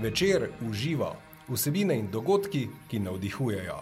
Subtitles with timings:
[0.00, 1.16] Večer uživa
[1.48, 3.78] vsebine in dogodki, ki navdihujejo.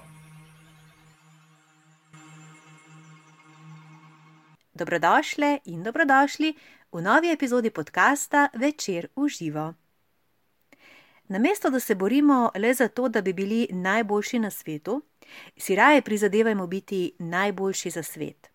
[4.74, 6.54] Dobrodošle in dobrodošli
[6.92, 9.74] v novi epizodi podcasta Večer uživa.
[11.28, 15.02] Namesto da se borimo le za to, da bi bili najboljši na svetu,
[15.56, 18.53] si raje prizadevajmo biti najboljši za svet.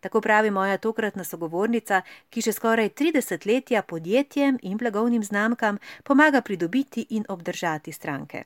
[0.00, 6.40] Tako pravi moja tokratna sogovornica, ki že skoraj 30 letja podjetjem in blagovnim znamkam pomaga
[6.40, 8.44] pridobiti in obdržati stranke.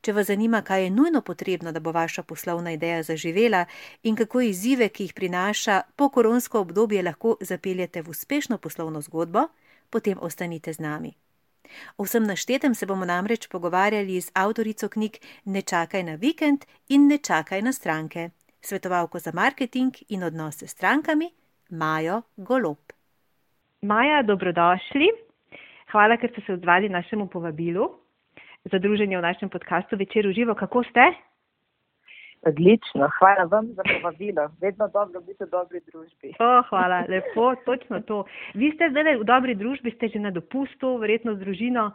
[0.00, 3.64] Če vas zanima, kaj je nujno potrebno, da bo vaša poslovna ideja zaživela
[4.02, 9.48] in kako izzive, ki jih prinaša pokoronsko obdobje, lahko zapeljete v uspešno poslovno zgodbo,
[9.90, 11.14] potem ostanite z nami.
[11.96, 17.06] O vsem naštetem se bomo namreč pogovarjali z avtorico knjig Ne čakaj na vikend in
[17.08, 18.30] Ne čakaj na stranke
[18.68, 21.30] svetovalko za marketing in odnose s strankami,
[21.70, 22.92] Majo Golob.
[23.82, 25.08] Maja, dobrodošli.
[25.92, 27.88] Hvala, ker ste se odzvali našemu povabilu
[28.64, 30.54] za druženje v našem podkastu Večer v živo.
[30.54, 31.06] Kako ste?
[32.46, 34.50] Odlično, hvala vam za povabilo.
[34.60, 36.34] Vedno dobro biti v dobri družbi.
[36.38, 38.24] O, hvala, lepo, točno to.
[38.54, 41.90] Vi ste zdaj v dobri družbi, ste že na dopustu, verjetno z družino.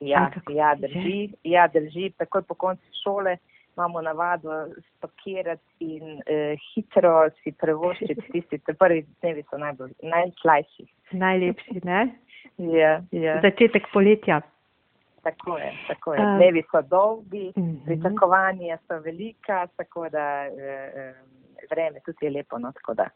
[0.00, 3.38] Ja, ja drži, ja, drži, takoj po koncu šole
[3.76, 10.86] imamo navado spakirati in uh, hitro si prevoščiti tisti, te prvi dnevi so najbolj, najslajši.
[11.12, 12.00] Najlepši, ne?
[12.56, 13.40] Ja, ja.
[13.44, 14.40] Začetek poletja.
[15.22, 16.24] Tako je, tako je.
[16.38, 17.70] Dnevi so dolgi, uh mhm.
[17.70, 17.84] -huh.
[17.84, 21.12] pričakovanja so velika, tako da uh,
[21.70, 23.08] vreme tudi je lepo, no, tako da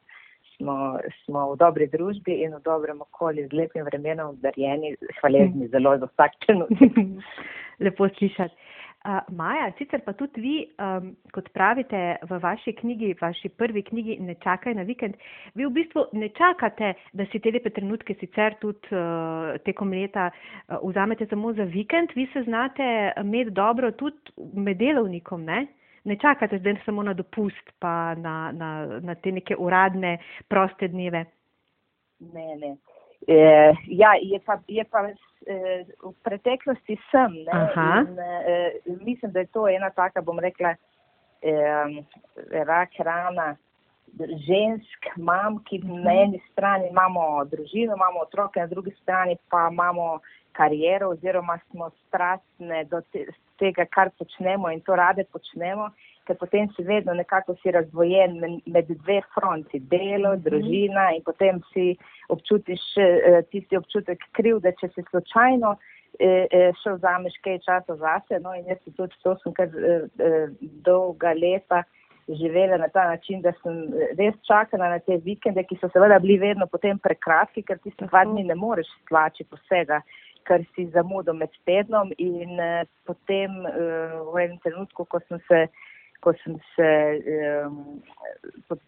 [0.56, 5.70] smo, smo v dobri družbi in v dobrem okolju z lepim vremenom obdarjeni, hvaležni uh
[5.70, 5.70] -huh.
[5.70, 6.92] zelo za vsak trenutek.
[7.84, 8.54] lepo slišati.
[9.00, 14.18] Uh, Maja, sicer pa tudi vi, um, kot pravite v vaši knjigi, vaši prvi knjigi
[14.20, 15.14] Ne čakaj na vikend,
[15.56, 20.26] vi v bistvu ne čakate, da si te lepe trenutke sicer tudi uh, tekom leta
[20.28, 25.64] uh, vzamete samo za vikend, vi se znate imeti dobro tudi med delovnikom, ne?
[26.04, 30.18] Ne čakate zdaj samo na dopust pa na, na, na te neke uradne
[30.48, 31.24] proste dneve.
[32.20, 32.76] Ne, ne.
[33.28, 33.40] E,
[33.96, 35.08] ja, je pa, je pa
[35.46, 37.34] v preteklosti sem.
[37.34, 40.74] In, eh, mislim, da je to ena taka, bom rekla,
[41.42, 42.02] eh,
[42.66, 43.56] rak rana
[44.18, 50.20] žensk, mam, ki na eni strani imamo družino, imamo otroke, na drugi strani pa imamo
[50.52, 53.26] kariero oziroma smo strastne do te,
[53.58, 55.90] tega, kar počnemo in to rade počnemo
[56.30, 60.42] ker potem si vedno nekako si razdvojen med dve fronti, delo, mhm.
[60.46, 61.96] družina in potem si
[62.30, 67.98] občutiš eh, tisti občutek kriv, da če si slučajno eh, eh, šel vzameš kaj časa
[67.98, 69.74] zase, no in jaz si tudi to sem kar
[70.86, 71.82] dolga leta
[72.30, 73.80] živela na ta način, da sem
[74.14, 78.06] res čakala na te vikende, ki so seveda bili vedno potem prekratki, ker ti se
[78.06, 79.98] dva dni ne moreš stlačiti vsega,
[80.46, 85.64] kar si zamudil med tednom in uh, potem uh, v enem trenutku, ko sem se
[85.66, 85.89] uh,
[86.20, 86.88] ko sem se
[87.66, 87.78] um,
[88.68, 88.80] pod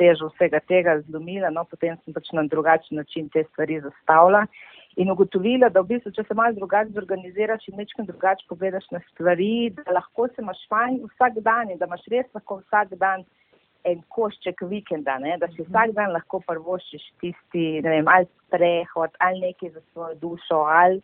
[0.00, 4.44] težo vsega tega zlomila, no, potem sem pač na drugačen način te stvari zastavila
[4.98, 9.00] in ugotovila, da v bistvu, če se malo drugače zorganiziraš in nečem drugače pogledaš na
[9.10, 13.22] stvari, da lahko se imaš fajn vsak dan in da imaš res lahko vsak dan
[13.86, 15.36] en košček vikenda, ne?
[15.38, 20.18] da si vsak dan lahko prvošiš tisti, ne vem, ali sprehod, ali nekaj za svojo
[20.24, 21.00] dušo, ali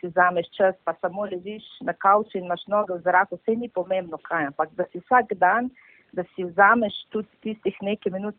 [0.00, 3.68] si vzameš čas, pa samo ležiš na kavču in imaš noge v zraku, vse ni
[3.68, 5.70] pomembno kaj, ampak da si vsak dan,
[6.12, 8.36] da si vzameš tudi tistih nekaj minut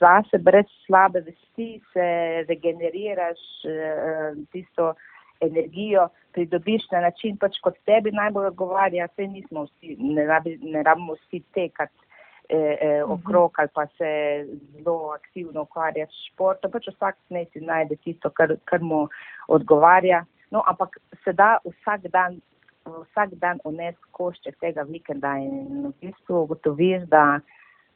[0.00, 2.06] zase, brez slabe vesti, se
[2.48, 4.94] regeneriraš eh, tisto
[5.40, 10.82] energijo, pridobiš na način, pač kot tebi najbolj odgovarja, vse nismo vsi, ne, rabi, ne
[10.82, 12.06] rabimo vsi tekati.
[12.48, 13.12] Eh, eh, mhm.
[13.12, 18.30] okrog ali pa se zelo aktivno ukvarjati s športom, pač vsak ne si najde tisto,
[18.30, 19.08] kar, kar mu
[19.48, 20.22] odgovarja.
[20.50, 22.38] No, ampak se da vsak dan,
[22.86, 27.40] vsak dan unes košček tega vikenda in v bistvu ugotoviš, da,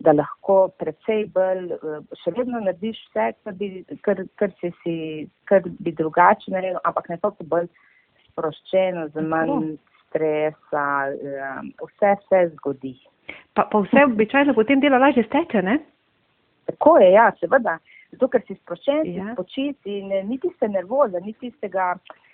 [0.02, 1.76] da lahko precej bolj,
[2.22, 3.68] še vedno narediš vse, kar bi,
[4.06, 4.96] kar, kar si, si,
[5.50, 7.68] kar bi drugače naredil, ampak nekako bolj
[8.30, 9.76] sproščeno, z manj
[10.08, 10.86] stresa,
[11.84, 12.96] vse se zgodi.
[13.54, 15.78] Pa, pa vse običajno potem delo lažje steče, ne?
[16.66, 17.76] Tako je, ja, seveda.
[18.10, 19.28] Zato, ker si sproščen, ja.
[19.28, 21.92] si spočit in niti se nervoza, niti se ga.
[21.94, 22.26] Eh,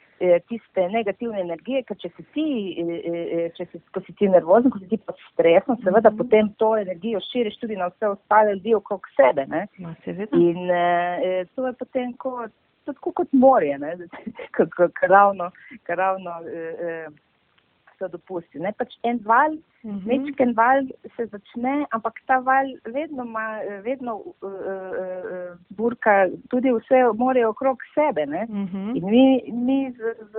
[0.49, 2.47] tiste negativne energije, ker če si ti,
[2.81, 6.15] eh, eh, če si, ko si ti nervozen, ko si ti pod stresom, seveda mm
[6.15, 6.19] -hmm.
[6.19, 9.47] potem to energijo širiš tudi na vse ostale ljudi okrog sebe.
[9.47, 9.67] Ne?
[9.79, 9.95] No,
[10.33, 12.51] In e, to je potem kot,
[12.85, 13.79] tako kot morje,
[14.55, 15.51] kar ravno,
[15.83, 17.09] kar ravno e,
[17.99, 18.59] se dopusti.
[18.59, 18.73] Ne?
[18.79, 20.07] Pač en val, mm -hmm.
[20.07, 23.47] nečken val se začne, ampak ta val vedno, ma,
[23.85, 24.53] vedno uh, uh,
[25.79, 28.23] uh, urka tudi vse morajo okrog sebe.
[28.25, 28.77] Uh mhm.
[28.77, 28.97] -huh.
[28.97, 30.35] In mi, mi z, z,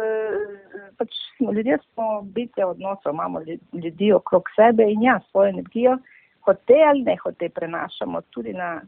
[0.97, 3.41] pač smo, ljudje smo bitje odnosov, imamo
[3.73, 5.97] ljudi okrog sebe in ja, svojo energijo,
[6.41, 8.81] hote ali ne hote prenašamo tudi na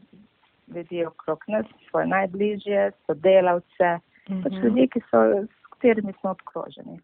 [0.74, 4.42] ljudi okrog nas, svoje najbližje, sodelavce, uh -huh.
[4.42, 4.62] pač mhm.
[4.62, 7.00] ljudi, ki so, s katerimi smo obkroženi.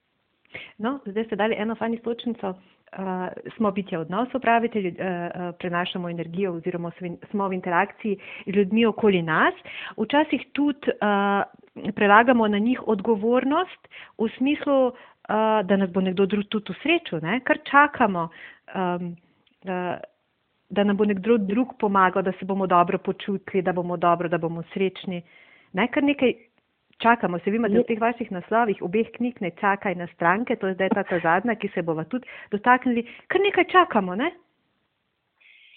[0.79, 2.55] No, zdaj ste dali eno fajn izločnico.
[2.97, 6.91] Uh, smo bitje odnosov, pravite, uh, uh, prenašamo energijo oziroma
[7.31, 9.55] smo v interakciji z ljudmi okoli nas.
[9.97, 13.89] Včasih tudi uh, prelagamo na njih odgovornost
[14.19, 14.95] v smislu, uh,
[15.65, 17.41] da nas bo nekdo drug tudi usrečil, ne?
[17.45, 18.29] kar čakamo,
[18.75, 19.17] um,
[19.65, 19.99] da,
[20.71, 24.39] da nam bo nekdo drug pomagal, da se bomo dobro počutili, da bomo dobro, da
[24.39, 25.23] bomo srečni.
[25.73, 25.89] Ne?
[25.89, 26.33] Kar nekaj
[26.99, 30.71] čakamo, se vi imate v teh vaših naslovih, obeh knjig ne čakaj na stranke, to
[30.71, 34.33] je zdaj ta, ta zadnja, ki se bova tudi dotaknili, kar nekaj čakamo, ne?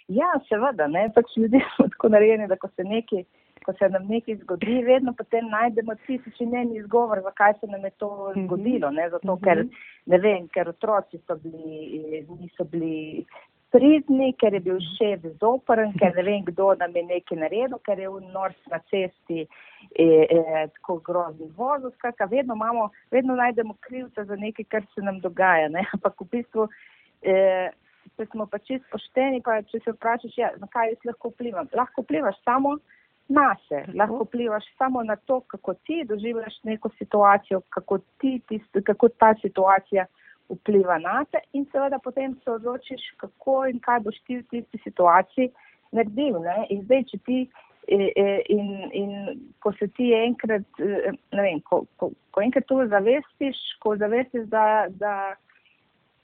[0.09, 3.23] Ja, seveda, ne, pač ljudje smo tako narejeni, da ko se neki,
[3.65, 7.83] ko se nam nekaj zgodi, vedno potem najdemo tisoč in en izgovor, zakaj se nam
[7.85, 8.45] je to mhm.
[8.47, 9.85] zgodilo, ne, zato ker, mhm.
[10.05, 13.25] ne vem, ker otroci so bili, niso bili
[13.71, 18.01] pridni, ker je bil šef zoporen, ker ne vem, kdo nam je nekaj naredil, ker
[18.01, 21.91] je v nors na cesti e, e, tako grozni vozil.
[21.97, 25.69] Skratka, vedno, imamo, vedno najdemo krivca za nekaj, kar se nam dogaja.
[25.69, 25.85] Ne?
[25.95, 26.69] Ampak v bistvu,
[27.21, 27.35] e,
[28.17, 31.69] če smo pa čist pošteni, pa če se vprašaš, ja, na kaj jaz lahko vplivam.
[31.77, 32.77] Lahko vplivaš samo
[33.29, 38.81] na se, lahko vplivaš samo na to, kako ti doživljaš neko situacijo, kako, ti, tist,
[38.85, 40.05] kako ta situacija
[40.49, 44.81] vpliva na te in seveda potem se odločiš, kako in kaj boš ti v tisti
[44.83, 45.51] situaciji
[45.91, 46.39] naredil.
[46.45, 46.67] Ne?
[46.69, 49.11] In zdaj, če ti e, e, in, in
[49.63, 54.49] ko se ti enkrat, e, ne vem, ko, ko, ko enkrat to zavestiš, ko zavestiš,
[54.53, 55.13] da, da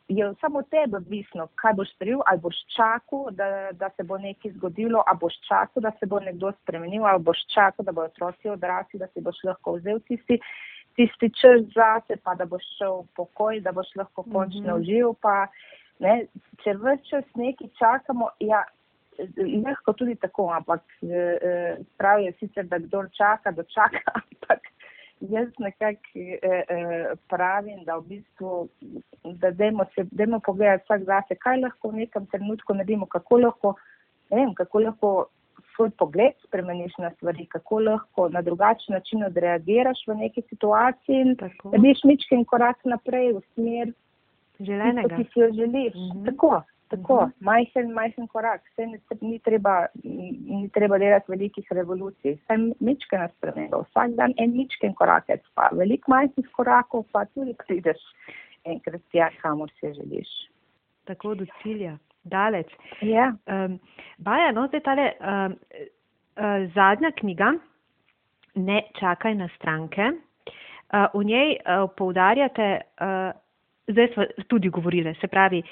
[0.08, 4.52] je samo tebe odvisno, kaj boš storil, ali boš čakal, da, da se bo nekaj
[4.58, 8.50] zgodilo, ali boš čakal, da se bo nekdo spremenil, ali boš čakal, da bo otroci
[8.50, 10.40] odrasli, da si boš lahko vzel tisti
[10.96, 14.82] tisti čas zate, pa da boš šel v pokoj, da boš lahko končno mm -hmm.
[14.82, 15.14] užival.
[15.22, 15.48] Pa,
[16.00, 16.26] ne,
[16.64, 18.64] če vse čas nekaj čakamo, ja,
[19.66, 24.60] lahko tudi tako, ampak eh, eh pravijo sicer, da kdo čaka, da čaka, ampak
[25.20, 28.70] jaz nekako eh, eh, pravim, da v bistvu,
[29.24, 33.76] da dajmo, se, dajmo pogledati vsak zase, kaj lahko v nekem trenutku naredimo, kako lahko,
[34.30, 35.14] ne vem, kako lahko
[35.76, 41.36] svoj pogled spremeniš na stvari, kako lahko na drugačen način odreagiraš v neki situaciji in
[41.36, 43.92] da biš mičken korak naprej v smer,
[44.58, 45.94] tisto, ki si jo želiš.
[45.94, 46.26] Mm -hmm.
[46.26, 47.34] Tako, tako, mm -hmm.
[47.40, 48.62] majhen, majhen korak.
[48.72, 52.34] Vse ne, ni, treba, ni treba delati velikih revolucij.
[52.34, 53.84] Vse mičken nas spremenijo.
[53.90, 55.24] Vsak dan en mičken korak,
[55.54, 58.02] pa velik majhnih korakov, pa tudi prideš
[58.64, 60.30] enkrat tja, kamor se želiš.
[61.04, 62.74] Tako do cilja daleč.
[63.02, 63.32] Ja.
[63.46, 63.80] Um,
[64.18, 67.54] Baja, no, zdaj tale um, uh, zadnja knjiga,
[68.56, 70.12] Ne čakaj na stranke.
[70.94, 73.36] Uh, v njej uh, poudarjate, uh,
[73.88, 75.64] zdaj smo tudi govorili, se pravi,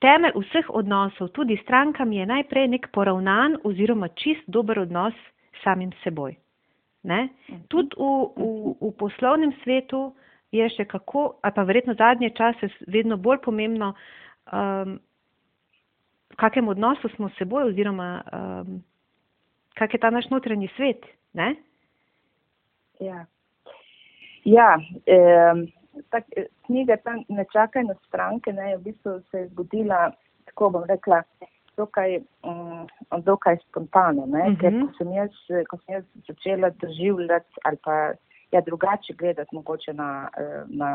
[0.00, 5.62] temelj vseh odnosov, tudi s strankami, je najprej nek poravnan oziroma čist dober odnos s
[5.62, 6.34] samim seboj.
[7.02, 7.28] Ne?
[7.50, 7.62] Mhm.
[7.68, 10.14] Tudi v, v, v poslovnem svetu
[10.50, 13.94] je še kako, ali pa verjetno zadnje čase vedno bolj pomembno,
[14.50, 14.98] um,
[16.36, 18.82] v kakem odnosu smo s seboj oziroma um,
[19.74, 21.00] kak je ta naš notranji svet.
[21.32, 21.54] Ne?
[23.00, 23.24] Ja,
[24.44, 25.64] ja eh,
[26.12, 26.28] tak,
[26.66, 30.10] knjiga ta ne čakaj na stranke, ne, v bistvu se je zgodila,
[30.44, 31.22] tako bom rekla,
[31.76, 32.84] dokaj, um,
[33.24, 34.60] dokaj spontano, ne, uh -huh.
[34.60, 35.32] ker ko sem, jaz,
[35.68, 38.12] ko sem jaz začela doživljati ali pa
[38.52, 40.28] ja, drugače gledati mogoče na,
[40.66, 40.90] na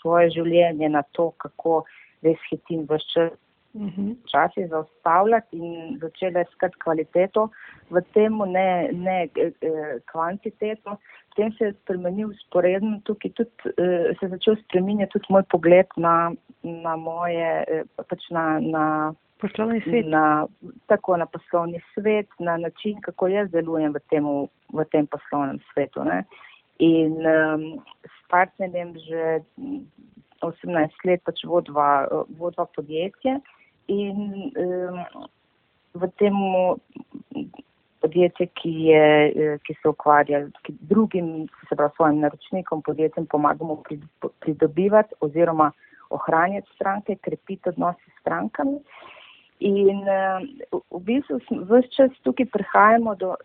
[0.00, 1.84] svoje življenje, na to, kako
[2.22, 3.32] res hitim v čas
[3.74, 4.70] včasih mhm.
[4.70, 7.48] zaustavljati in začela iskati kvaliteto
[7.90, 10.96] v tem, ne, ne eh, kvantiteto.
[11.28, 15.86] Potem se je spremenil sporedno tukaj, tudi eh, se je začel spreminjati tudi moj pogled
[15.96, 18.84] na, na moje, pač na, na
[19.42, 20.06] poslovni svet.
[20.06, 20.46] Na,
[20.86, 24.24] tako na poslovni svet, na način, kako jaz delujem v tem,
[24.72, 26.04] v tem poslovnem svetu.
[26.04, 26.22] Ne.
[26.78, 27.66] In um,
[28.06, 29.42] s partnerjem že
[30.42, 32.06] 18 let pač vodva,
[32.38, 33.38] vodva podjetje
[33.86, 35.04] in um,
[35.94, 36.34] v tem
[38.04, 43.82] podjetje, ki, je, eh, ki se ukvarja z drugim, se pravi svojim naročnikom, podjetjem pomagamo
[44.40, 45.72] pridobivati oziroma
[46.10, 48.78] ohranjati stranke, krepiti odnose s strankami.
[49.64, 50.02] In
[50.90, 53.36] v bistvu vse čas tukaj prihajamo do,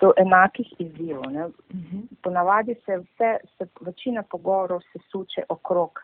[0.00, 1.28] do enakih izzivov.
[1.28, 2.00] Uh mhm.
[2.22, 6.00] Ponavadi se vse, se večina pogovorov se suče okrog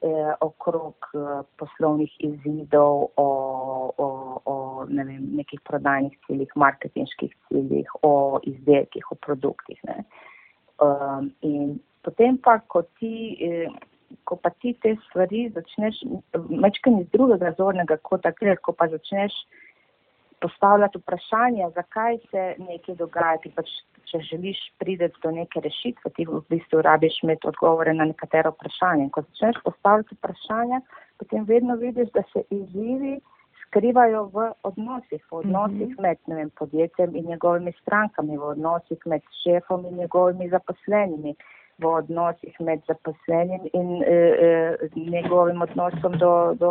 [0.00, 3.28] eh, okrog eh, poslovnih izidov, o,
[3.96, 4.08] o,
[4.44, 9.80] o ne vem, nekih prodajnih ciljih, marketinških ciljih, o izdelkih, o produktih.
[10.78, 13.70] Um, in potem pa, ko ti, eh,
[14.24, 16.02] ko pa ti te stvari začneš,
[16.48, 19.34] mečkaj iz drugega zornega kota, ko pa začneš
[20.40, 23.70] postavljati vprašanja, zakaj se nekaj dogaja, ti pač,
[24.10, 29.10] če želiš prideti do neke rešitve, ti v bistvu rabiš imeti odgovore na nekatero vprašanje.
[29.12, 30.80] Ko začneš postavljati vprašanja,
[31.18, 33.18] potem vedno vidiš, da se izzivi
[33.66, 36.02] skrivajo v odnosih, v odnosih mm -hmm.
[36.02, 41.34] med vem, podjetjem in njegovimi strankami, v odnosih med šefom in njegovimi zaposlenimi,
[41.78, 46.70] v odnosih med zaposlenim in e, e, njegovim odnosom do, do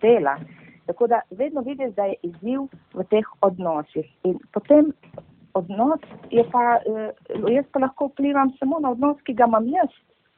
[0.00, 0.36] dela.
[0.86, 4.06] Tako da vedno vidiš, da je izziv v teh odnosih.
[4.24, 4.92] In potem
[5.54, 6.00] odnos
[6.30, 7.12] je pa, eh,
[7.54, 9.90] jaz pa lahko vplivam samo na odnos, ki ga imam jaz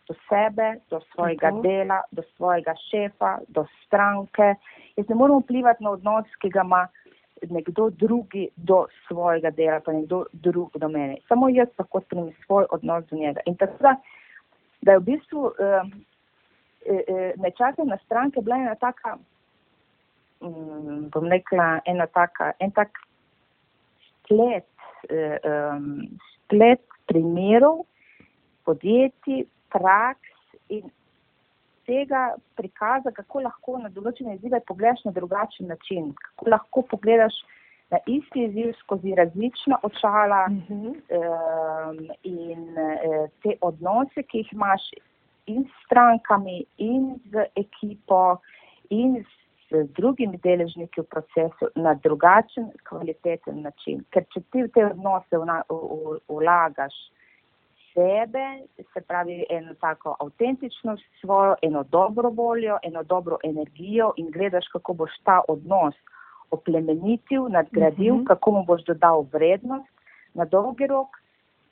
[0.09, 1.63] do sebe, do svojega Tako.
[1.63, 4.55] dela, do svojega šefa, do stranke.
[4.97, 6.87] Jaz ne morem vplivati na odnos, ki ga ima
[7.51, 11.17] nekdo drugi do svojega dela, pa nekdo drug do mene.
[11.29, 13.41] Samo jaz lahko spremem svoj odnos do njega.
[13.47, 13.97] In tako da,
[14.83, 15.83] da je v bistvu eh,
[16.87, 19.19] eh, eh nečakaj na stranke bila ena taka
[20.41, 22.99] um, bom rekla, ena taka, en tak
[24.23, 24.69] splet,
[25.09, 26.07] um,
[26.45, 27.85] splet primerov,
[28.69, 30.91] podjetij, praks in
[31.89, 37.39] tega prikaza, kako lahko na določene izzive pogledaš na drugačen način, kako lahko pogledaš
[37.89, 40.91] na isti izziv skozi različna očala uh -huh.
[41.19, 44.91] um, in uh, te odnose, ki jih imaš
[45.47, 48.37] in s strankami, in z ekipo,
[48.91, 54.05] in s z drugimi deležniki v procesu na drugačen, kvaliteten način.
[54.11, 55.41] Ker če ti v te odnose
[56.29, 56.97] vlagaš
[57.93, 58.45] sebe,
[58.93, 64.95] se pravi eno tako avtentičnost svojo, eno dobro voljo, eno dobro energijo in gledaš, kako
[64.95, 65.95] boš ta odnos
[66.51, 68.25] oplemenitil, nadgradil, uh mhm.
[68.25, 68.29] -huh.
[68.29, 69.93] kako mu boš dodal vrednost
[70.35, 71.09] na dolgi rok,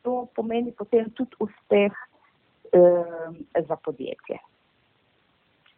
[0.03, 1.93] to pomeni potem tudi uspeh
[2.73, 4.39] eh, za podjetje.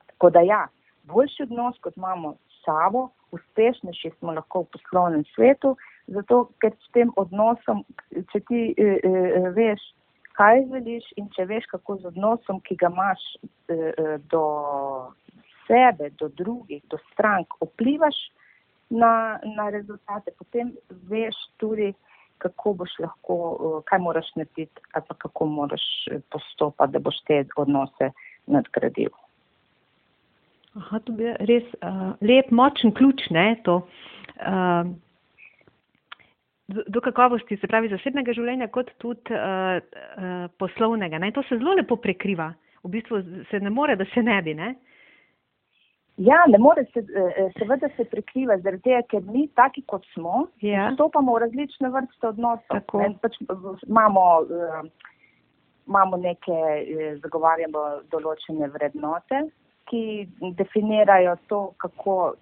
[0.07, 0.67] Tako da ja,
[1.11, 6.93] boljši odnos, kot imamo s sabo, uspešnejši smo lahko v poslovnem svetu, zato ker s
[6.97, 7.85] tem odnosom,
[8.33, 9.12] če ti e, e,
[9.57, 9.83] veš,
[10.38, 14.45] kaj želiš in če veš, kako z odnosom, ki ga imaš e, e, do
[15.67, 18.19] sebe, do drugih, do strank, vplivaš
[18.91, 20.73] na, na rezultate, potem
[21.11, 21.93] veš tudi,
[22.38, 25.87] kako boš lahko, e, kaj moraš narediti ali pa kako moraš
[26.33, 28.12] postopati, da boš te odnose
[28.47, 29.12] nadgradil.
[30.77, 33.81] Aha, to je res uh, lep, močen ključ, ne, to,
[34.45, 34.91] uh,
[36.69, 41.21] do, kakovosti, se pravi, zasebnega življenja, kot tudi uh, uh, poslovnega.
[41.23, 41.33] Ne.
[41.33, 42.53] To se zelo lepo prekriva.
[42.85, 44.55] V bistvu se ne more, da se ne bi.
[44.55, 44.75] Ne.
[46.19, 47.05] Ja, ne more se,
[47.55, 50.89] seveda se prekriva, zaradi tega, ker mi taki, kot smo, ja.
[50.97, 52.81] stopamo v različne vrste odnosov.
[53.23, 53.37] Pač
[53.87, 54.25] imamo,
[55.87, 56.57] imamo neke,
[57.23, 59.45] zagovarjamo določene vrednote,
[59.88, 62.35] ki definirajo to, kako,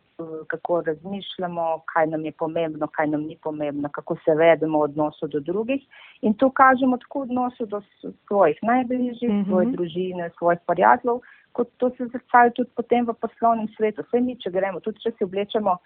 [0.46, 5.28] kako razmišljamo, kaj nam je pomembno, kaj nam ni pomembno, kako se vedemo v odnosu
[5.28, 5.82] do drugih.
[6.20, 7.82] In to kažemo tako v odnosu do
[8.26, 9.48] svojih najbližjih, mm -hmm.
[9.48, 11.20] svoje družine, svojih prijateljev,
[11.52, 14.02] kot to se zrcali tudi potem v poslovnem svetu.
[14.02, 15.76] Vse mi, če gremo, tudi če se oblečemo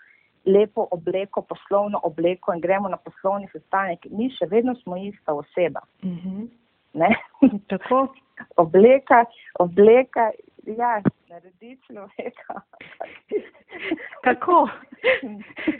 [0.47, 5.81] lepo obleko, poslovno obleko in gremo na poslovni sestanek, mi še vedno smo ista oseba.
[6.02, 6.49] Mm -hmm.
[7.69, 8.09] Tako.
[8.57, 9.25] obleka,
[9.59, 10.31] obleka,
[10.79, 12.61] ja, naredi človeka.
[14.25, 14.69] Kako?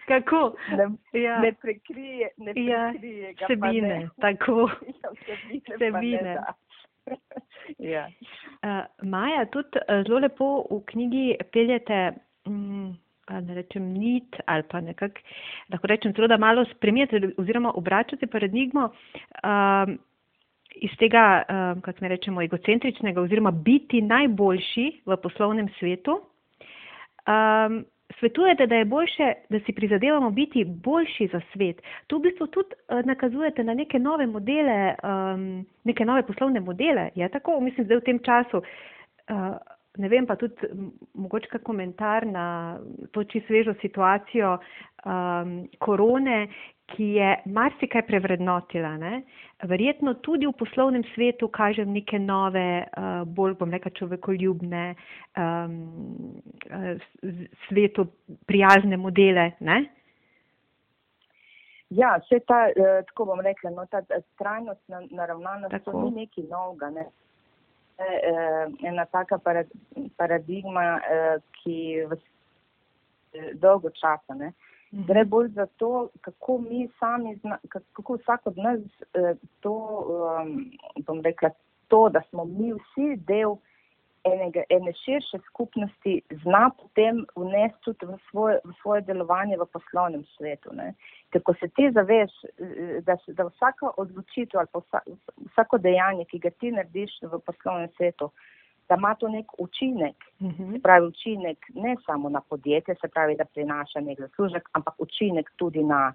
[0.09, 0.54] Kako?
[0.76, 1.40] Ne, ja.
[1.40, 4.70] ne prekrije, ne ja, prekrije ja, vsebine, tako.
[5.02, 5.11] Ja,
[5.75, 6.37] vsebine.
[7.78, 8.09] ja.
[8.62, 12.12] uh, Maja, tudi uh, zelo lepo v knjigi peljete.
[12.49, 12.97] Mm,
[13.30, 15.20] Ne rečem nit ali pa nekako,
[15.70, 18.88] lahko rečem celo, da malo spremljate oziroma obračate paradigmo.
[19.44, 19.99] Um,
[20.74, 26.20] iz tega, um, kako ne rečemo, egocentričnega oziroma biti najboljši v poslovnem svetu,
[27.26, 27.84] um,
[28.18, 31.82] svetujete, da je boljše, da si prizadevamo biti boljši za svet.
[32.06, 37.10] Tu v bistvu tudi uh, nakazujete na neke nove modele, um, neke nove poslovne modele.
[37.14, 37.60] Je tako?
[37.60, 38.62] Mislim, da v tem času.
[39.30, 39.56] Uh,
[39.98, 40.54] Ne vem pa tudi
[41.14, 42.78] mogoče komentar na
[43.10, 44.58] to čisto svežo situacijo
[45.04, 46.49] um, korone,
[46.90, 48.97] ki je marsikaj prevrednotila.
[48.99, 49.23] Ne?
[49.71, 54.85] Verjetno tudi v poslovnem svetu kaže neke nove, uh, bolj bom rekla človekoljubne,
[55.38, 55.78] um,
[57.69, 58.09] svetu
[58.47, 59.52] prijazne modele.
[59.61, 59.85] Ne?
[61.90, 64.02] Ja, vse ta, eh, tako bom rekla, no, ta
[64.38, 66.90] trajnost naravnanost, to ni nekaj novega.
[66.90, 67.07] Ne?
[67.99, 69.38] Eh, ena taka
[70.16, 71.00] paradigma,
[71.59, 71.76] ki
[72.07, 72.19] v
[73.59, 74.35] dolgo časa.
[74.38, 74.52] Ne?
[74.92, 75.02] Mhm.
[75.06, 77.59] Gre bolj za to, kako mi sami, zna,
[77.92, 78.80] kako vsak od nas
[79.14, 79.75] eh, to,
[80.42, 80.70] um,
[81.06, 81.50] bom rekla,
[81.88, 83.56] to, da smo mi vsi del
[84.25, 90.25] enega, ene širše skupnosti, zna potem vnesti tudi v svoje, v svoje delovanje v poslovnem
[90.37, 90.75] svetu.
[90.76, 90.92] Ne.
[91.32, 95.00] Ker ko se ti zaveš, eh, da, da vsaka odločitev ali vsa,
[95.52, 98.30] vsako dejanje, ki ga ti narediš v poslovnem svetu,
[98.90, 100.62] da ima to nek učinek, uh mhm.
[100.62, 100.73] -huh.
[100.73, 105.50] se pravi učinek ne samo na podjetje, se pravi, da prinaša nek zaslužek, ampak učinek
[105.56, 106.12] tudi na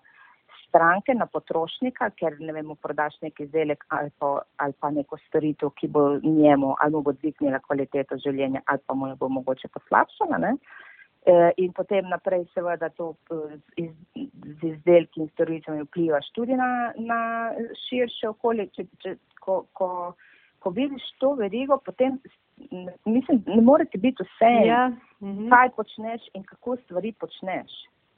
[0.67, 5.69] stranke, na potrošnika, ker ne vemo, prodaš nek izdelek ali pa, ali pa neko storitev,
[5.69, 9.67] ki bo njemu ali mu bo dvignila kvaliteto življenja ali pa mu jo bo mogoče
[9.67, 10.37] poslabšala.
[10.37, 10.51] Ne?
[11.25, 13.87] E, in potem naprej seveda to z,
[14.59, 17.19] z izdelki in storitvami vplivaš tudi na, na
[17.87, 18.67] širše okolje.
[18.75, 19.89] Če, če, ko, ko,
[20.65, 22.17] ko vidiš to verigo, potem
[23.05, 24.87] mislim, ne morete biti vse, ja.
[25.21, 25.49] mhm.
[25.49, 27.71] kaj počneš in kako stvari počneš.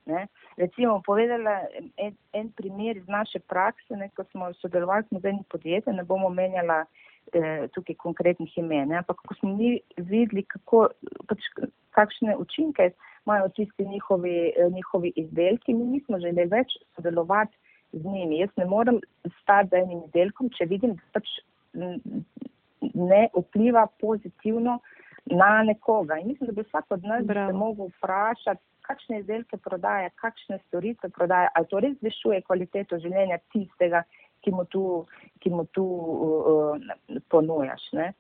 [0.08, 0.28] Ne?
[0.56, 1.58] Recimo, povedala
[2.00, 6.30] en, en primer iz naše prakse, ne, ko smo sodelovali s modernim podjetjem, ne bomo
[6.30, 6.86] menjala
[7.34, 10.86] eh, tukaj konkretnih imen, ampak ko smo mi videli, kako,
[11.28, 11.52] pač,
[11.92, 12.94] kakšne učinke
[13.26, 17.58] imajo tisti njihovi, eh, njihovi izdelki, mi nismo želeli več sodelovati
[17.92, 18.40] z njimi.
[18.40, 19.04] Jaz ne morem
[19.42, 21.36] stati za enim izdelkom, če vidim, da pač
[21.74, 24.80] ne vpliva pozitivno
[25.26, 26.18] na nekoga.
[26.18, 31.10] In mislim, da bi vsak od nas se mogel vprašati, kakšne izdelke prodaja, kakšne storitve
[31.10, 34.04] prodaja, ali to res zvišuje kvaliteto življenja tistega,
[34.46, 34.84] ki mu tu,
[35.44, 37.84] ki mu tu uh, ponujaš.
[37.98, 38.12] Ne?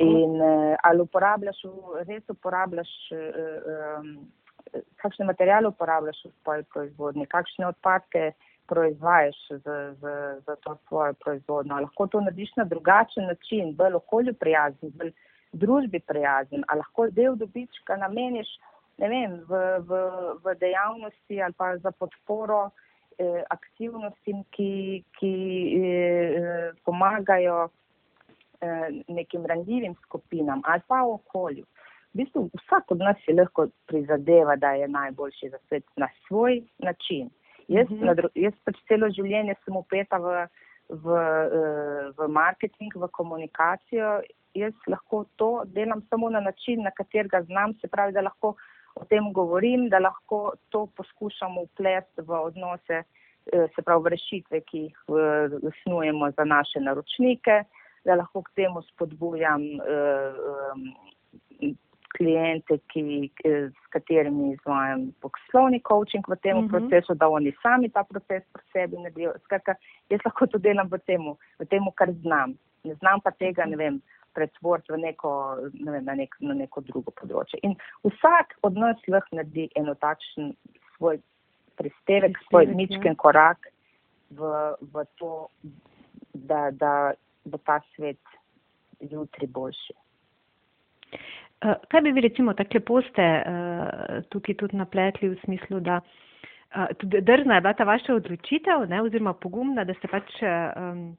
[0.00, 1.60] In uh, ali uporabljaš,
[2.08, 8.30] res uporabljaš, uh, um, kakšne materijale uporabljaš v svoji proizvodnji, kakšne odpadke
[8.66, 11.80] proizvajaš za, za, za to svojo proizvodnjo.
[11.80, 15.12] Lahko to narediš na drugačen način, bolj okolju prijazen, bolj
[15.52, 18.48] družbi prijazen, ali lahko del dobička nameniš
[18.98, 19.52] vem, v,
[19.88, 19.90] v,
[20.42, 22.70] v dejavnosti ali pa za podporo
[23.18, 25.34] eh, aktivnostim, ki, ki
[25.78, 27.68] eh, pomagajo
[28.60, 31.64] eh, nekim ranljivim skupinam ali pa v okolju.
[32.14, 36.62] V bistvu vsak od nas si lahko prizadeva, da je najboljši za svet na svoj
[36.78, 37.30] način.
[37.68, 38.28] Jaz, mm -hmm.
[38.34, 40.46] jaz pač celo življenje sem upeta v,
[40.88, 44.20] v, eh, v marketing, v komunikacijo.
[44.54, 48.54] Jaz lahko to delam samo na način, na katerega znam, se pravi, da lahko
[48.94, 53.02] o tem govorim, da lahko to poskušamo uplesti v odnose,
[53.52, 57.64] eh, se pravi v rešitve, ki jih eh, snujemo za naše naročnike,
[58.04, 59.62] da lahko k temu spodbujam
[62.16, 66.68] klijente, ki, s katerimi izvajam poslovni coaching v tem uh mhm.
[66.68, 66.78] -huh.
[66.78, 69.32] procesu, da oni sami ta proces pri sebi naredijo.
[69.44, 69.74] Skratka,
[70.10, 71.22] jaz lahko to delam v tem,
[71.58, 72.54] v tem, kar znam.
[72.84, 74.02] Ne znam pa tega, ne vem,
[74.34, 75.30] pretvoriti v neko,
[75.72, 77.58] ne vem, na, nek, na neko drugo področje.
[77.62, 80.54] In vsak od nas lahko naredi eno takšen
[80.96, 81.18] svoj
[81.78, 83.20] prispevek, svoj ničken ja.
[83.24, 83.70] korak
[84.30, 84.52] v,
[84.92, 85.48] v to,
[86.34, 88.20] da, da bo ta svet
[89.00, 89.94] jutri boljši.
[91.64, 96.00] Eh, kaj bi vi recimo tako lepo ste uh, tukaj tudi napletli v smislu, da
[96.00, 101.14] uh, tudi drzna je bila ta vaša odločitev, ne, oziroma pogumna, da ste pač um,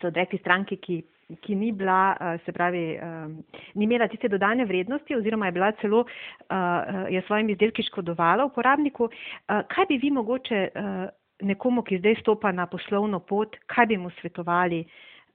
[0.00, 0.98] se odrekli stranki, ki,
[1.40, 3.38] ki ni bila, se pravi, um,
[3.74, 9.08] ni imela tiste dodane vrednosti oziroma je bila celo, uh, je svojim izdelki škodovala uporabniku.
[9.08, 11.00] Uh, kaj bi vi mogoče uh,
[11.48, 14.84] nekomu, ki zdaj stopa na poslovno pot, kaj bi mu svetovali?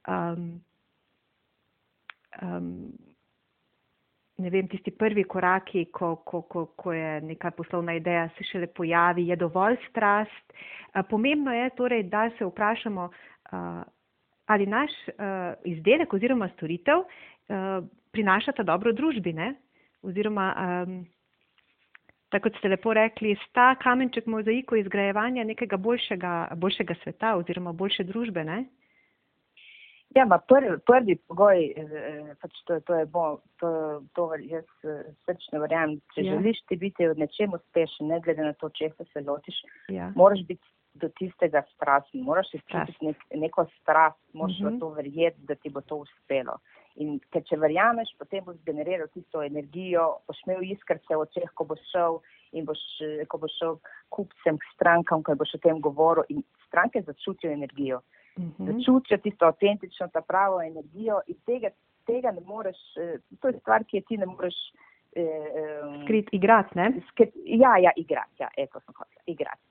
[0.06, 0.48] Um,
[2.42, 3.07] um,
[4.38, 8.66] ne vem, tisti prvi koraki, ko, ko, ko, ko je neka poslovna ideja se šele
[8.66, 10.52] pojavi, je dovolj strast.
[11.10, 13.08] Pomembno je torej, da se vprašamo,
[14.46, 14.90] ali naš
[15.64, 17.04] izdelek oziroma storitev
[18.12, 19.54] prinašata dobro družbi, ne?
[20.02, 20.54] oziroma,
[22.30, 28.04] tako kot ste lepo rekli, sta kamenček mozaiku izgrajevanja nekega boljšega, boljšega sveta oziroma boljše
[28.04, 28.44] družbe.
[28.44, 28.64] Ne?
[30.16, 33.70] Ja, ma prvi, prvi pogoj, eh, pač to, to je bo, to,
[34.16, 36.38] to jaz eh, srčno verjamem, če ja.
[36.38, 39.60] želiš ti biti v nečem uspešen, ne glede na to, če se lotiš,
[39.92, 40.08] ja.
[40.16, 40.64] moraš biti
[40.98, 44.68] do tistega strasten, moraš izčutiti nek, neko strast, moraš uh -huh.
[44.68, 44.80] v mhm.
[44.80, 46.58] to verjeti, da ti bo to uspelo.
[46.96, 51.64] In ker če verjameš, potem boš genereral tisto energijo, boš imel iskrce v očeh, ko
[51.64, 52.18] boš šel
[52.52, 57.02] in boš, eh, ko boš šel kupcem, strankam, ko boš o tem govoril in stranke
[57.02, 58.00] začutijo energijo.
[58.38, 58.66] -hmm.
[58.66, 61.70] da čutijo tisto avtentično, ta pravo energijo in tega,
[62.06, 64.54] tega ne moreš, eh, to je stvar, ki je ti ne moreš.
[65.16, 67.00] Eh, Skrit igrati, ne?
[67.10, 69.62] Skrit, ja, ja, igrati, ja, eko sem hotel, igrati.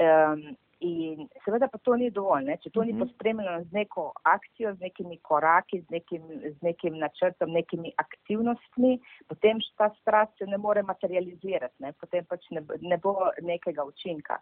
[0.00, 2.58] Um, In seveda pa to ni dovolj, ne?
[2.60, 3.06] če to ni mhm.
[3.06, 8.98] pospremljeno z neko akcijo, z nekimi koraki, z nekim, z nekim načrtom, nekimi aktivnostmi,
[9.28, 11.94] potem ta strast se ne more materializirati, ne?
[11.96, 14.36] potem pač ne, ne bo nekega učinka.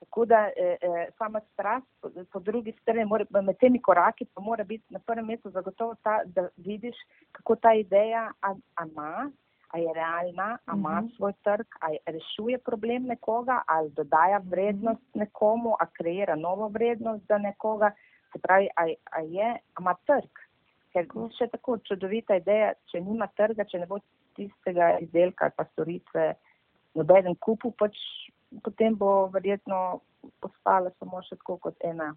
[0.00, 4.40] Tako da eh, eh, sama strast, po, po drugi strani, more, med temi koraki pa
[4.40, 6.96] mora biti na prvem mestu zagotovo ta, da vidiš,
[7.32, 8.30] kako ta ideja
[8.84, 9.30] ima
[9.70, 11.06] a je realna, a ima mhm.
[11.06, 11.16] -huh.
[11.16, 14.48] svoj trg, a rešuje problem nekoga, ali dodaja mhm.
[14.48, 17.90] vrednost nekomu, a kreira novo vrednost za nekoga.
[18.32, 20.30] Se pravi, a, a je, a ima trg.
[20.92, 21.06] Ker
[21.38, 23.98] še tako čudovita ideja, če nima trga, če ne bo
[24.34, 26.34] tistega izdelka ali pa storitve
[26.94, 27.96] nobeden kupu, pač
[28.64, 30.00] potem bo verjetno
[30.40, 32.10] postala samo še tako kot ena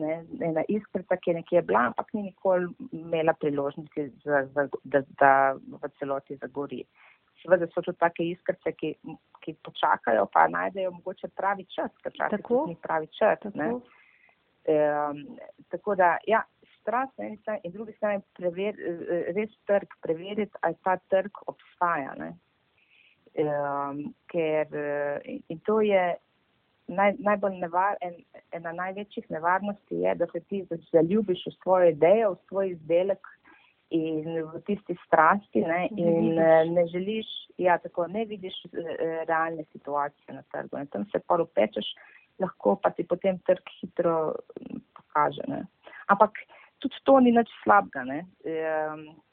[0.00, 5.02] ne, ena iskrica, ki je nekje bila, ampak ni nikoli imela priložnosti, za, za, da,
[5.20, 6.84] da v celoti zagori.
[7.42, 8.94] Seveda so tudi take iskrice, ki,
[9.44, 12.36] ki počakajo, pa najdejo mogoče pravi čas, ker čas
[12.68, 13.40] ni pravi čas.
[13.44, 13.80] Tako.
[14.70, 15.22] Um,
[15.72, 16.42] tako da, ja,
[16.80, 18.76] strast na eni strani in drugi strani prever,
[19.36, 22.14] res trg preveriti, ali ta trg obstaja.
[23.38, 24.66] Um, ker,
[25.22, 26.02] in to je
[26.90, 28.16] naj, najbolj nevar, en,
[28.56, 33.30] ena največjih nevarnosti je, da se ti zaljubiš v svojo idejo, v svoj izdelek
[33.90, 37.26] in v tisti strasti ne, in ne, eh, ne želiš,
[37.58, 40.78] ja, tako ne vidiš eh, realne situacije na trgu.
[40.78, 41.94] In tam se pa upečeš,
[42.38, 44.34] lahko pa ti potem trg hitro
[44.94, 45.42] pokaže.
[45.48, 45.64] Ne.
[46.06, 46.38] Ampak
[46.80, 48.02] tudi to ni nič slabega.
[48.10, 48.54] E,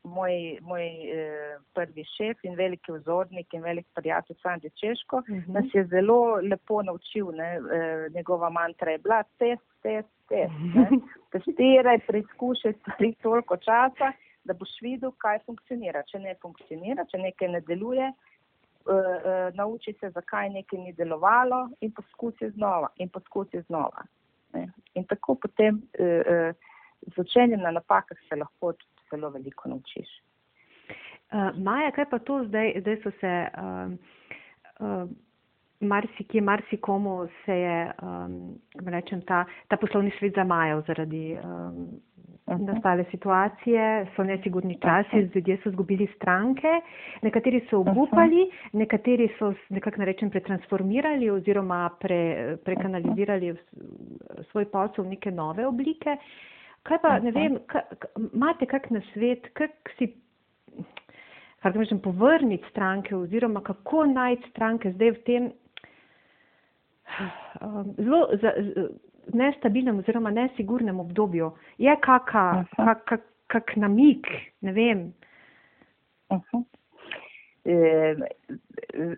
[0.04, 1.24] moj moj e,
[1.76, 5.40] prvi šef in veliki vzornik in velik prijatelj Sandi Češko uh mhm.
[5.40, 5.54] -huh.
[5.54, 7.32] nas je zelo lepo naučil.
[7.32, 10.54] Ne, e, njegova mantra je bila test, test, test.
[10.76, 10.90] Ne.
[11.32, 14.12] Testiraj, preizkušaj stvari toliko časa,
[14.44, 16.04] da boš videl, kaj funkcionira.
[16.04, 18.12] Če ne funkcionira, če nekaj ne deluje.
[18.88, 24.06] Uh, uh, nauči se, zakaj nekaj ni delovalo, in poskusi znova, in poskusi znova.
[24.54, 24.70] Ne.
[24.94, 26.56] In tako potem uh, uh,
[27.02, 30.10] z učenjem na napakah se lahko tudi zelo veliko naučiš.
[31.28, 33.92] Uh, Maja, kaj pa to zdaj, zdaj so se uh,
[34.80, 35.10] uh,
[35.80, 38.56] marsikje, marsikomu se je, um,
[38.86, 42.00] rečem, ta, ta poslovni svet zamajal zaradi um,
[42.48, 46.80] nastale situacije, so nesigurni časi, ljudje so zgubili stranke,
[47.22, 53.56] nekateri so obupali, nekateri so nekako, rečem, pretransformirali oziroma pre, prekanalizirali
[54.52, 56.16] svoj posel v neke nove oblike.
[56.16, 56.57] Uh,
[56.88, 57.58] Kaj pa, ne vem,
[58.34, 60.08] imate kak na svet, kak si,
[61.60, 65.50] kako da rečem, povrniti stranke oziroma kako najti stranke zdaj v tem
[67.62, 68.54] um, zelo za,
[69.34, 71.52] nestabilnem oziroma nesigurnem obdobju?
[71.78, 74.28] Je kaka, kak, kak, kak namik,
[74.62, 75.04] ne vem.
[76.30, 76.64] Uh -huh.
[77.66, 78.16] e,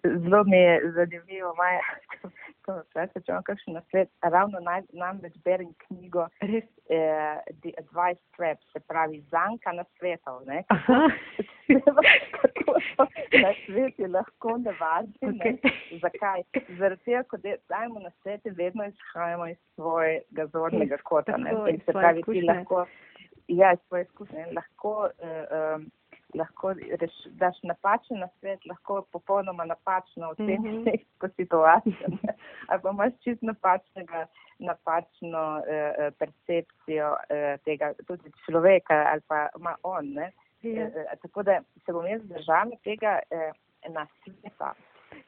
[0.03, 1.81] zelo mi je zanimivo, Maja,
[2.69, 8.61] ko včasih če imam kakšen nasvet, ravno naj, namreč berem knjigo eh, The Advice Trap,
[8.73, 10.63] se pravi zanka na svetov, ne?
[12.35, 13.05] Kako so
[13.41, 15.55] na sveti lahko nevarni, okay.
[15.57, 15.99] ne?
[16.03, 16.45] Zakaj?
[16.79, 21.55] Zaradi tega, ko dajemo na svete, vedno izhajamo iz svojega zornega kota, ne?
[21.73, 22.85] In se pravi, ti lahko,
[23.47, 25.89] ja, iz svoje izkušnje, lahko eh, um,
[26.35, 30.85] lahko reš, daš napačen na svet, lahko popolnoma napačno oceniš mm -hmm.
[30.85, 32.07] neko situacijo.
[32.67, 34.25] Ali pa imaš čist napačnega,
[34.59, 40.13] napačno eh, eh, percepcijo eh, tega tudi človeka ali pa ima on.
[40.13, 40.31] Ne?
[40.63, 40.77] Yeah.
[40.77, 40.85] Ja.
[40.85, 43.51] Eh, tako da se bom jaz držala tega eh,
[43.89, 44.73] na sveta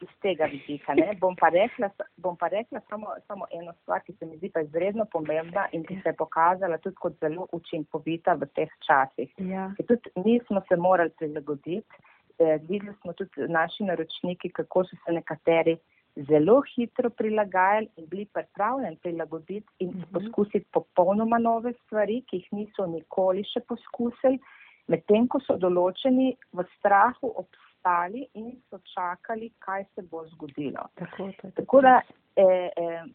[0.02, 0.96] iz tega vidika.
[1.20, 4.64] Bom pa rekla, bom pa rekla samo, samo eno stvar, ki se mi zdi pa
[4.66, 9.34] izredno pomembna in ki se je pokazala tudi kot zelo učinkovita v teh časih.
[9.38, 9.72] Ja.
[9.88, 12.04] Tudi mi smo se morali prilagoditi.
[12.40, 15.78] Eh, videli smo tudi naši naročniki, kako so se nekateri
[16.16, 20.04] zelo hitro prilagajali in bili pripravljeni prilagoditi in uh mhm.
[20.04, 20.14] -huh.
[20.14, 24.40] poskusiti popolnoma nove stvari, ki jih niso nikoli še poskusili,
[24.88, 30.86] medtem ko so določeni v strahu obstajali stali in so čakali, kaj se bo zgodilo.
[30.96, 32.00] Tako, tako, tako da
[32.36, 33.06] eh, eh,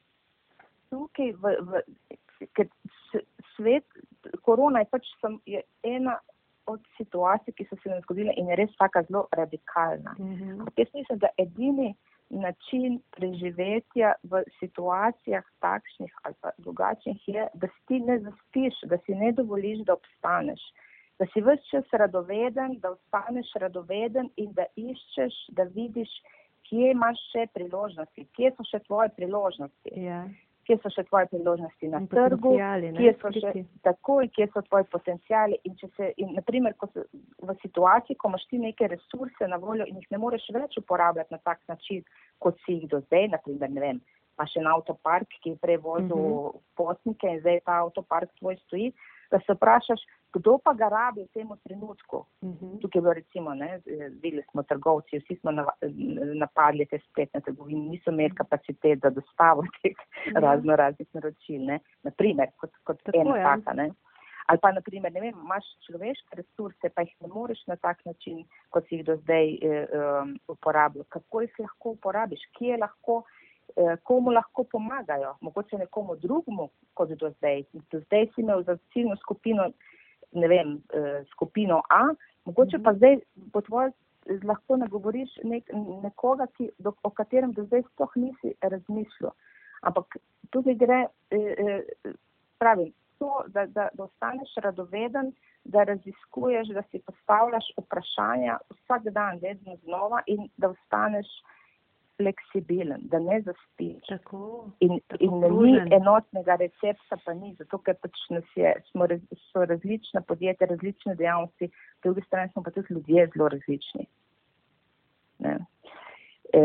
[0.90, 1.82] tukaj, v, v,
[2.52, 2.68] ker
[3.56, 3.86] svet,
[4.42, 6.18] korona je pač sem, je ena
[6.66, 10.16] od situacij, ki so se nam zgodile in je res taka zelo radikalna.
[10.18, 10.68] Mm -hmm.
[10.76, 11.94] Jaz mislim, da edini
[12.30, 18.98] način preživetja v situacijah takšnih ali pa drugačnih je, da si ti ne zaspiš, da
[18.98, 20.60] si ne dovoliš, da obstaneš
[21.18, 26.10] da si vse čas radoveden, da ostaneš radoveden in da iščeš, da vidiš,
[26.68, 29.94] kje imaš še priložnosti, kje so še tvoje priložnosti.
[30.02, 30.24] Ja.
[30.66, 32.56] Kje so še tvoje priložnosti na in trgu,
[32.98, 33.52] kje so še
[33.86, 35.60] tako in kje so tvoji potencijali.
[35.68, 37.04] In če se, in naprimer, ko se
[37.38, 41.36] v situaciji, ko imaš ti neke resurse na voljo in jih ne moreš več uporabljati
[41.36, 42.02] na tak način,
[42.42, 44.02] kot si jih do zdaj, naprimer, ne vem,
[44.34, 46.58] imaš en avtopark, ki je prej vozil uh mhm.
[46.58, 46.64] -huh.
[46.82, 48.90] potnike in zdaj ta avtopark tvoj stoji,
[49.30, 50.00] da se vprašaš,
[50.36, 52.16] kdo pa ga rabi v tem trenutku.
[52.40, 52.66] Uh mhm.
[52.66, 52.80] -huh.
[52.80, 53.80] Tukaj je bilo recimo, ne,
[54.22, 55.50] videli smo trgovci, vsi smo
[56.34, 60.36] napadli te spletne trgovine, niso imeli kapacitet za dostavo teh uh mhm.
[60.36, 60.40] -huh.
[60.40, 63.90] razno raznih naročil, ne, naprimer, kot, kot ena taka, ne.
[64.46, 68.44] Ali pa, naprimer, ne vem, imaš človeške resurse, pa jih ne moreš na tak način,
[68.70, 69.88] kot si jih do zdaj eh,
[70.22, 71.04] um, uporabljal.
[71.08, 73.35] Kako jih lahko uporabiš, kje lahko Eh,
[74.02, 77.64] komu lahko pomagajo, mogoče nekomu drugemu kot do zdaj.
[77.92, 79.70] Do zdaj si imel za ciljno skupino,
[80.32, 82.02] ne vem, eh, skupino A,
[82.44, 82.96] mogoče pa mhm.
[82.96, 83.18] zdaj
[83.52, 83.92] po tvojem
[84.44, 85.70] lahko nagovoriš nek,
[86.02, 89.34] nekoga, ki, do, o katerem do zdaj sploh nisi razmišljal.
[89.82, 90.16] Ampak
[90.50, 91.82] tudi gre, eh,
[92.58, 95.32] pravim, to, da, da, da ostaneš radoveden,
[95.64, 101.26] da raziskuješ, da si postavljaš vprašanja vsak dan, vedno znova in da ostaneš
[102.16, 104.06] fleksibilen, da ne zaspiš.
[104.08, 108.22] Tako, in tako in ni enotnega recepta, pa ni, zato ker pač
[108.56, 109.08] je, smo,
[109.50, 114.06] so različna podjetja, različne dejavnosti, po drugi strani smo pa tudi ljudje zelo različni.
[116.52, 116.62] E,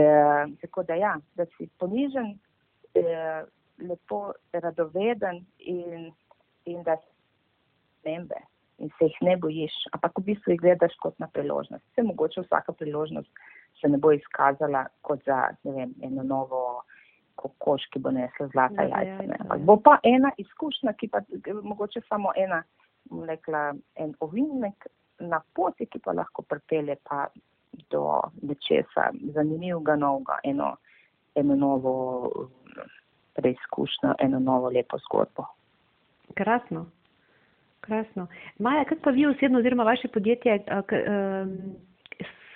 [0.62, 2.38] tako da ja, da si ponižen,
[2.96, 3.04] e,
[3.82, 6.12] lepo radoveden in,
[6.66, 7.12] in da si
[8.00, 8.40] spremembe
[8.82, 11.84] in se jih ne bojiš, ampak v bistvu jih gledaš kot na priložnost.
[11.92, 13.30] Vse mogoče vsaka priložnost
[13.82, 16.84] se ne bo izkazala kot za vem, eno novo
[17.36, 19.24] kokoš, ki bo nesla zlata ja, jajca.
[19.24, 19.58] Ja, ja.
[19.66, 21.22] Bo pa ena izkušnja, ki pa
[21.64, 22.64] mogoče samo ena,
[23.28, 24.88] rekla, en ovinek
[25.20, 27.28] na poti, ki pa lahko pripelje pa
[27.90, 30.76] do nečesa zanimivega, novega, eno,
[31.36, 31.94] eno novo
[33.34, 35.48] preizkušnjo, eno novo lepo zgodbo.
[36.36, 36.86] Krasno.
[37.82, 38.28] Krasno.
[38.60, 40.60] Maja, kaj pa vi osebno oziroma vaše podjetje,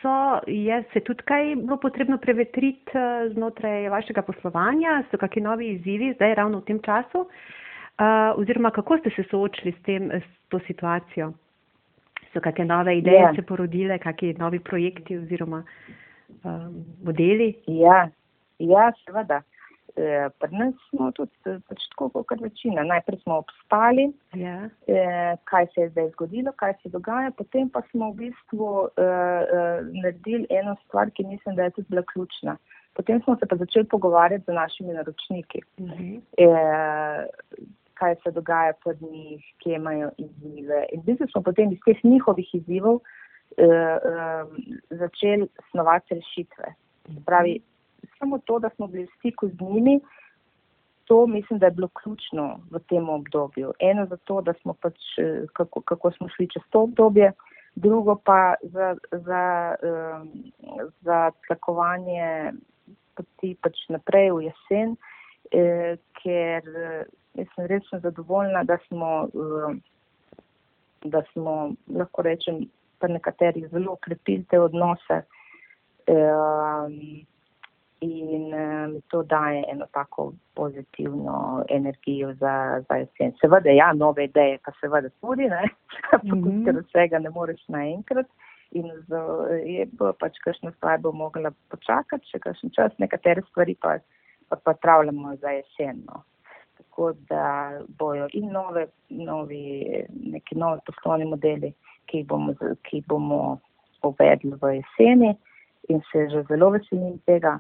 [0.05, 5.71] so, je se tudi kaj bilo potrebno prevetriti eh, znotraj vašega poslovanja, so kakšni novi
[5.73, 10.49] izzivi zdaj ravno v tem času, uh, oziroma kako ste se soočili s, tem, s
[10.49, 11.33] to situacijo?
[12.33, 13.33] So kakšne nove ideje ja.
[13.35, 15.63] se porodile, kakšni novi projekti oziroma
[16.43, 17.55] um, modeli?
[17.67, 18.09] Ja,
[18.59, 19.41] ja seveda.
[19.95, 22.84] Eh, pri nas smo tudi eh, pač tako kot večina.
[22.84, 24.69] Najprej smo obstali, ja.
[24.91, 29.03] eh, kaj se je zdaj zgodilo, kaj se dogaja, potem pa smo v bistvu eh,
[29.03, 32.58] eh, naredili eno stvar, ki mislim, da je tudi bila ključna.
[32.95, 36.03] Potem smo se pa začeli pogovarjati z našimi naročniki, uh mhm.
[36.03, 36.21] -huh.
[36.43, 37.27] eh,
[37.93, 40.86] kaj se dogaja pod njih, kje imajo izzive.
[40.91, 42.99] In v bistvu smo potem iz teh njihovih izzivov
[43.58, 44.43] eh, eh,
[44.89, 46.73] začeli snovati rešitve.
[47.25, 47.62] Pravi,
[48.19, 49.99] samo to, da smo bili v stiku z njimi,
[51.06, 53.73] to mislim, da je bilo ključno v tem obdobju.
[53.80, 57.32] Eno za to, da smo pač, eh, kako, kako smo šli čez to obdobje,
[57.75, 60.51] drugo pa za, za, um,
[61.01, 62.54] za tlakovanje
[63.15, 64.95] poti pač naprej v jesen,
[65.51, 69.75] eh, ker eh, sem res zadovoljna, da smo, eh,
[71.04, 72.65] da smo, lahko rečem,
[72.99, 75.21] pa nekateri zelo okrepili te odnose.
[76.08, 76.88] Eh,
[78.05, 83.33] in um, to daje eno tako pozitivno energijo za, za jesen.
[83.41, 85.63] Seveda, ja, nove ideje, pa seveda tudi, ne,
[86.23, 86.65] mm -hmm.
[86.65, 88.27] ker vsega ne moreš naenkrat.
[88.71, 89.15] In z,
[89.65, 89.87] je
[90.19, 93.97] pač kakšna stvar bo mogla počakati, še kakšen čas, nekatere stvari pa,
[94.49, 96.03] pa, pa travljamo za jesen.
[96.05, 96.23] No.
[96.77, 101.73] Tako da bojo in nove, novi, neki novi poslovni modeli,
[102.05, 103.59] ki jih bomo, ki bomo
[104.03, 105.35] uvedli v jeseni
[105.89, 107.59] in se že zelo veselim tega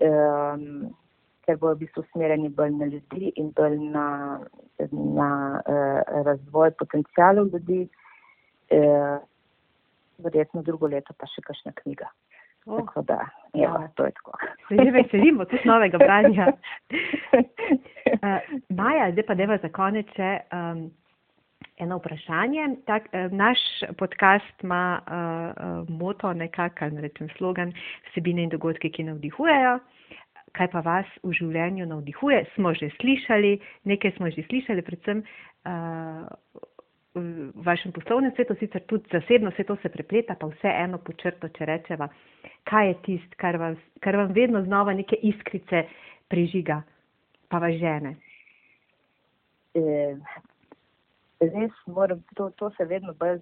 [0.00, 0.90] um,
[1.46, 4.08] ker bojo v bistvu usmerjeni bolj na ljudi in bolj na,
[4.92, 5.30] na
[5.62, 7.88] uh, razvoj potencijalov ljudi.
[8.70, 9.18] Uh,
[10.18, 12.08] verjetno drugo leto pa še kakšna knjiga.
[12.66, 12.80] Oh.
[12.80, 13.18] Tako da,
[13.54, 14.38] ja, to je tako.
[14.68, 16.48] Se že veselimo tudi novega branja.
[18.22, 18.40] uh,
[18.78, 20.88] Maja, zdaj pa deva za konec še um,
[21.78, 22.68] eno vprašanje.
[22.86, 23.58] Tak, uh, naš
[23.98, 27.72] podcast ima uh, moto, nekako, ne rečem slogan,
[28.10, 29.78] vsebine in dogodke, ki navdihujejo.
[30.56, 32.44] Kaj pa vas v življenju navdihuje?
[32.54, 36.24] Smo že slišali, nekaj smo že slišali, predvsem uh,
[37.16, 41.48] v vašem poslovnem svetu, sicer tudi zasebno, vse to se prepleta, pa vse eno počrto,
[41.48, 42.08] če rečeva,
[42.68, 45.86] kaj je tist, kar, vas, kar vam vedno znova neke iskrice
[46.28, 46.82] prižiga,
[47.48, 48.16] pa vas žene.
[49.76, 50.16] Eh,
[51.40, 53.40] res moram, to, to se vedno bolj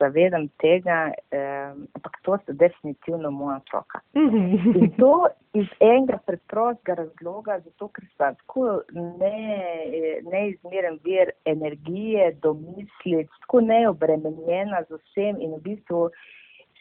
[0.00, 4.00] zavedam tega, eh, ampak to so definitivno moja otroka.
[4.14, 13.32] In to iz enega preprostega razloga, zato ker sta tako ne, neizmeren vir energije, domislic,
[13.46, 16.06] tako neobremenjena z vsem in v bistvu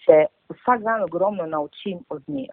[0.05, 2.47] se vsak dan ogromno naučim od nje.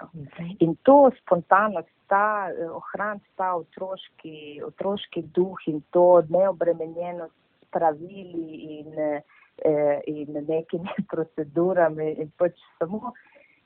[0.58, 7.34] In to spontanost, ta eh, ohraniti ta otroški, otroški duh in to neobremenjenost
[7.70, 13.12] pravili in, eh, in nekimi procedurami in pač samo,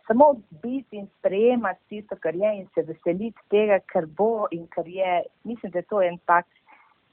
[0.07, 4.89] samo biti in sprejemati tisto, kar je in se veseliti tega, kar bo in kar
[4.89, 5.23] je.
[5.45, 6.47] Mislim, da je to en tak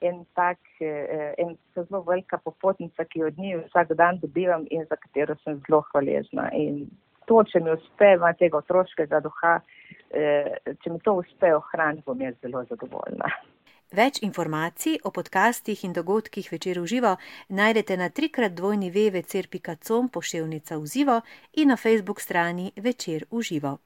[0.02, 4.96] en tak, eh, en zelo velika popotnica, ki od njih vsak dan dobivam in za
[4.96, 6.50] katero sem zelo hvaležna.
[6.54, 6.90] In
[7.26, 9.60] to, če mi uspe, ima tega otroškega duha,
[10.12, 13.32] eh, če mi to uspe ohraniti, bom jaz zelo zadovoljna.
[13.90, 17.16] Več informacij o podcastih in dogodkih večer v živo
[17.50, 21.22] najdete na trikrat dvojni www.com poševnica v živo
[21.54, 23.80] in na facebook strani večer v živo.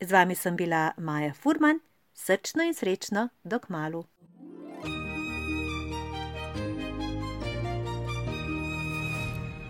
[0.00, 1.80] Z vami sem bila Maja Furman,
[2.14, 4.04] srčno in srečno, dok malu.